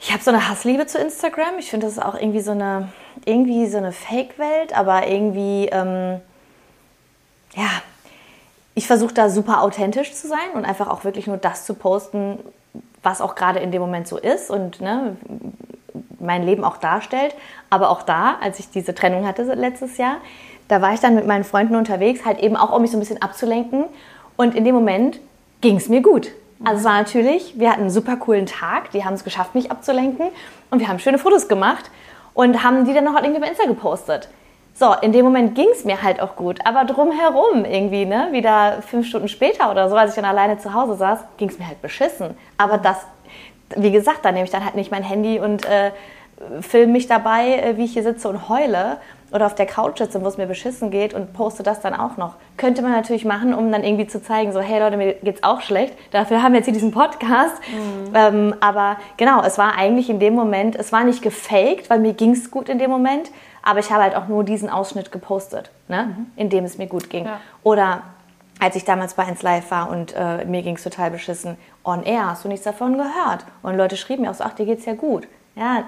[0.00, 1.58] ich habe so eine Hassliebe zu Instagram.
[1.58, 2.88] Ich finde, das ist auch irgendwie so eine,
[3.24, 6.20] irgendwie so eine Fake-Welt, aber irgendwie, ähm,
[7.54, 7.68] ja,
[8.78, 12.38] ich versuche da super authentisch zu sein und einfach auch wirklich nur das zu posten,
[13.02, 15.16] was auch gerade in dem Moment so ist und ne,
[16.20, 17.34] mein Leben auch darstellt.
[17.70, 20.18] Aber auch da, als ich diese Trennung hatte letztes Jahr,
[20.68, 23.00] da war ich dann mit meinen Freunden unterwegs, halt eben auch, um mich so ein
[23.00, 23.86] bisschen abzulenken.
[24.36, 25.18] Und in dem Moment
[25.60, 26.30] ging es mir gut.
[26.64, 29.72] Also es war natürlich, wir hatten einen super coolen Tag, die haben es geschafft, mich
[29.72, 30.28] abzulenken
[30.70, 31.90] und wir haben schöne Fotos gemacht
[32.32, 34.28] und haben die dann noch irgendwie bei Insta gepostet.
[34.78, 36.60] So, in dem Moment ging es mir halt auch gut.
[36.64, 40.72] Aber drumherum irgendwie, ne, wieder fünf Stunden später oder so, als ich dann alleine zu
[40.72, 42.36] Hause saß, ging es mir halt beschissen.
[42.58, 42.98] Aber das,
[43.74, 45.90] wie gesagt, da nehme ich dann halt nicht mein Handy und äh,
[46.60, 48.98] filme mich dabei, äh, wie ich hier sitze und heule
[49.32, 52.16] oder auf der Couch sitze, wo es mir beschissen geht und poste das dann auch
[52.16, 52.36] noch.
[52.56, 55.60] Könnte man natürlich machen, um dann irgendwie zu zeigen, so, hey Leute, mir geht's auch
[55.60, 55.92] schlecht.
[56.12, 57.56] Dafür haben wir jetzt hier diesen Podcast.
[57.68, 58.14] Mhm.
[58.14, 62.12] Ähm, aber genau, es war eigentlich in dem Moment, es war nicht gefaked, weil mir
[62.12, 63.30] ging es gut in dem Moment,
[63.62, 66.14] aber ich habe halt auch nur diesen Ausschnitt gepostet, ne?
[66.16, 66.26] Mhm.
[66.36, 67.24] in dem es mir gut ging.
[67.24, 67.40] Ja.
[67.62, 68.02] Oder
[68.60, 72.02] als ich damals bei 1 Live war und äh, mir ging es total beschissen, on
[72.02, 73.44] air, hast du nichts davon gehört?
[73.62, 75.28] Und Leute schrieben mir auch so, ach, dir geht's ja gut.
[75.54, 75.84] Ja,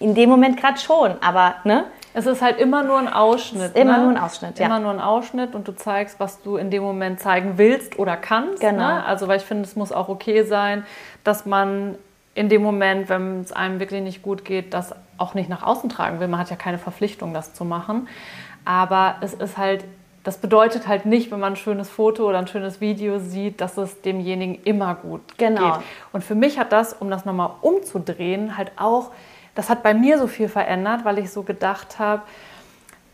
[0.00, 1.84] in dem Moment gerade schon, aber ne?
[2.14, 3.74] Es ist halt immer nur ein Ausschnitt.
[3.74, 4.04] Immer ne?
[4.04, 4.66] nur ein Ausschnitt, ja.
[4.66, 8.16] Immer nur ein Ausschnitt und du zeigst, was du in dem Moment zeigen willst oder
[8.16, 8.60] kannst.
[8.60, 8.78] Genau.
[8.78, 9.04] Ne?
[9.04, 10.84] Also, weil ich finde, es muss auch okay sein,
[11.24, 11.96] dass man
[12.34, 15.88] in dem Moment, wenn es einem wirklich nicht gut geht, das auch nicht nach außen
[15.90, 16.28] tragen will.
[16.28, 18.08] Man hat ja keine Verpflichtung, das zu machen.
[18.64, 19.84] Aber es ist halt,
[20.22, 23.76] das bedeutet halt nicht, wenn man ein schönes Foto oder ein schönes Video sieht, dass
[23.76, 25.72] es demjenigen immer gut genau.
[25.72, 25.80] geht.
[26.12, 29.10] Und für mich hat das, um das nochmal umzudrehen, halt auch,
[29.54, 32.22] das hat bei mir so viel verändert, weil ich so gedacht habe,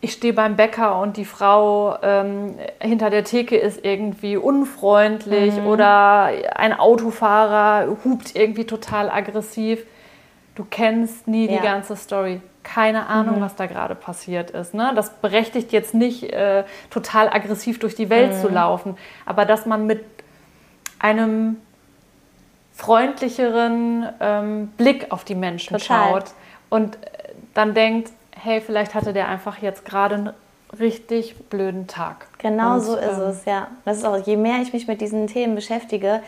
[0.03, 5.67] ich stehe beim Bäcker und die Frau ähm, hinter der Theke ist irgendwie unfreundlich mhm.
[5.67, 9.85] oder ein Autofahrer hupt irgendwie total aggressiv.
[10.61, 11.57] Du kennst nie ja.
[11.57, 12.43] die ganze Story.
[12.63, 13.41] Keine Ahnung, mhm.
[13.41, 14.75] was da gerade passiert ist.
[14.75, 14.93] Ne?
[14.95, 18.41] Das berechtigt jetzt nicht, äh, total aggressiv durch die Welt mhm.
[18.43, 20.05] zu laufen, aber dass man mit
[20.99, 21.57] einem
[22.75, 26.11] freundlicheren ähm, Blick auf die Menschen Total.
[26.11, 26.25] schaut
[26.69, 27.09] und äh,
[27.55, 30.31] dann denkt, hey, vielleicht hatte der einfach jetzt gerade einen
[30.79, 32.27] richtig blöden Tag.
[32.37, 33.69] Genau Und, so ist ähm, es, ja.
[33.87, 36.21] Das ist auch, je mehr ich mich mit diesen Themen beschäftige,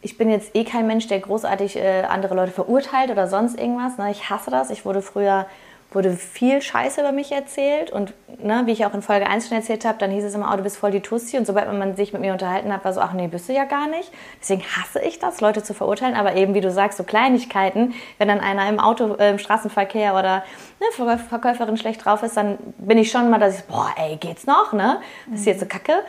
[0.00, 3.98] ich bin jetzt eh kein Mensch, der großartig äh, andere Leute verurteilt oder sonst irgendwas.
[3.98, 4.10] Ne?
[4.10, 4.70] Ich hasse das.
[4.70, 5.46] Ich wurde früher
[5.90, 9.56] wurde viel Scheiße über mich erzählt und ne, wie ich auch in Folge 1 schon
[9.56, 11.96] erzählt habe, dann hieß es immer, oh, du bist voll die Tussi und sobald man
[11.96, 14.12] sich mit mir unterhalten hat, war so, ach nee, bist du ja gar nicht.
[14.40, 18.28] Deswegen hasse ich das, Leute zu verurteilen, aber eben, wie du sagst, so Kleinigkeiten, wenn
[18.28, 20.44] dann einer im Auto, äh, im Straßenverkehr oder
[20.78, 24.16] ne, Verkäuf- Verkäuferin schlecht drauf ist, dann bin ich schon mal, dass ich, boah, ey,
[24.16, 25.00] geht's noch, ne?
[25.30, 26.02] Das ist jetzt so kacke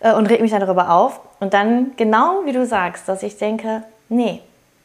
[0.00, 3.38] äh, und reg mich dann darüber auf und dann, genau wie du sagst, dass ich
[3.38, 4.40] denke, nee,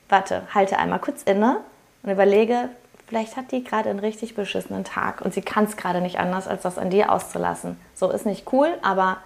[0.09, 1.57] warte, halte einmal kurz inne
[2.01, 2.69] und überlege,
[3.11, 6.47] vielleicht hat die gerade einen richtig beschissenen Tag und sie kann es gerade nicht anders,
[6.47, 7.77] als das an dir auszulassen.
[7.93, 9.17] So ist nicht cool, aber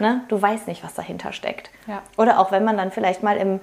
[0.00, 1.70] ne, du weißt nicht, was dahinter steckt.
[1.86, 2.02] Ja.
[2.16, 3.60] Oder auch wenn man dann vielleicht mal im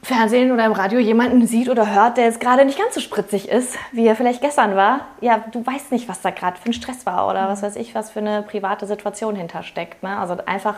[0.00, 3.48] Fernsehen oder im Radio jemanden sieht oder hört, der jetzt gerade nicht ganz so spritzig
[3.48, 5.00] ist, wie er vielleicht gestern war.
[5.20, 7.96] Ja, du weißt nicht, was da gerade für ein Stress war oder was weiß ich,
[7.96, 10.04] was für eine private Situation hintersteckt.
[10.04, 10.16] Ne?
[10.16, 10.76] Also einfach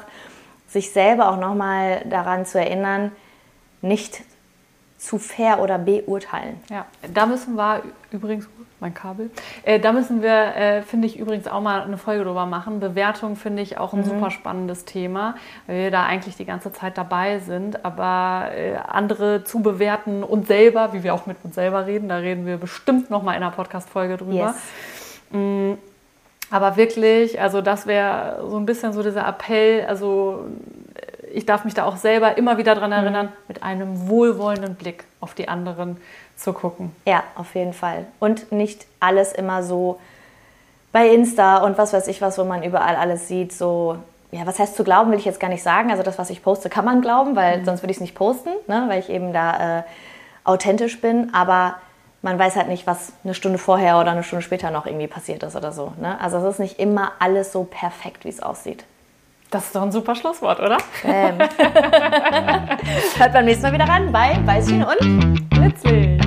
[0.68, 3.12] sich selber auch nochmal daran zu erinnern,
[3.82, 4.22] nicht
[4.98, 6.60] zu fair oder beurteilen.
[6.68, 8.48] Ja, da müssen wir übrigens,
[8.80, 9.30] mein Kabel,
[9.64, 12.80] äh, da müssen wir, äh, finde ich, übrigens auch mal eine Folge drüber machen.
[12.80, 16.98] Bewertung finde ich auch ein super spannendes Thema, weil wir da eigentlich die ganze Zeit
[16.98, 17.84] dabei sind.
[17.84, 22.16] Aber äh, andere zu bewerten und selber, wie wir auch mit uns selber reden, da
[22.16, 24.54] reden wir bestimmt noch mal in einer Podcast-Folge drüber.
[25.32, 25.78] Yes.
[26.50, 30.46] Aber wirklich, also das wäre so ein bisschen so dieser Appell, also
[31.32, 35.34] ich darf mich da auch selber immer wieder daran erinnern, mit einem wohlwollenden Blick auf
[35.34, 35.96] die anderen
[36.36, 36.94] zu gucken.
[37.06, 38.06] Ja, auf jeden Fall.
[38.18, 39.98] Und nicht alles immer so
[40.92, 43.96] bei Insta und was weiß ich was, wo man überall alles sieht, so,
[44.30, 45.90] ja, was heißt zu glauben, will ich jetzt gar nicht sagen.
[45.90, 48.50] Also das, was ich poste, kann man glauben, weil sonst würde ich es nicht posten,
[48.66, 48.84] ne?
[48.88, 49.82] weil ich eben da äh,
[50.44, 51.32] authentisch bin.
[51.34, 51.76] Aber
[52.22, 55.42] man weiß halt nicht, was eine Stunde vorher oder eine Stunde später noch irgendwie passiert
[55.42, 55.92] ist oder so.
[56.00, 56.20] Ne?
[56.20, 58.84] Also es ist nicht immer alles so perfekt, wie es aussieht.
[59.50, 60.76] Das ist doch ein super Schlusswort, oder?
[61.04, 61.38] Ähm.
[63.16, 66.17] Hört beim nächsten Mal wieder ran bei Weißchen und Nützlich.